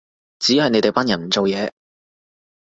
[0.39, 1.69] 只係你哋班人唔做嘢